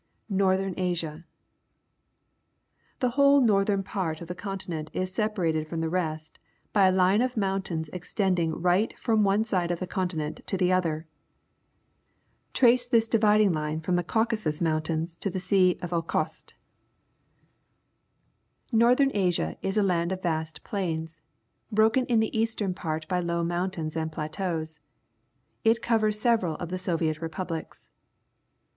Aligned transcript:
Northeni 0.31 0.73
Asia.^^The 0.79 3.11
whole 3.11 3.39
northern 3.39 3.83
part 3.83 4.19
of 4.19 4.27
the 4.27 4.33
continent 4.33 4.89
is 4.95 5.13
separated 5.13 5.67
from 5.67 5.79
the 5.79 5.91
rest 5.91 6.39
by 6.73 6.87
a 6.87 6.91
line 6.91 7.21
of 7.21 7.37
mountains 7.37 7.87
extending 7.93 8.59
right 8.59 8.97
from 8.97 9.23
one 9.23 9.43
side 9.43 9.69
of 9.69 9.77
the 9.77 9.85
continent 9.85 10.39
to 10.47 10.57
the 10.57 10.71
other. 10.73 11.05
Trace 12.51 12.87
this 12.87 13.07
dividing 13.07 13.53
line 13.53 13.79
from 13.79 13.95
the 13.95 14.03
Caucasus 14.03 14.59
Moun 14.59 14.81
tains 14.81 15.19
to 15.19 15.29
the 15.29 15.39
Sea 15.39 15.77
of 15.83 15.91
Okhotsk. 15.93 16.55
202 18.71 18.75
ASIA 18.75 18.77
203 18.77 18.77
Northern 18.79 19.11
Asia 19.13 19.55
is 19.61 19.77
a 19.77 19.83
land 19.83 20.11
of 20.11 20.23
vast 20.23 20.63
plains, 20.63 21.21
broken 21.71 22.07
in 22.07 22.19
the 22.19 22.35
eastern 22.35 22.73
part 22.73 23.07
by 23.07 23.19
low 23.19 23.43
mountains 23.43 23.95
and 23.95 24.11
plateaus. 24.11 24.79
It 25.63 25.83
contains 25.83 26.17
several 26.19 26.55
of 26.55 26.69
the 26.69 26.79
Soviet 26.79 27.21
Republics. 27.21 27.87